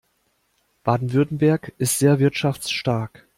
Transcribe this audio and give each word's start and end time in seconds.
Baden-Württemberg 0.83 1.73
ist 1.77 1.99
sehr 1.99 2.17
wirtschaftsstark. 2.17 3.27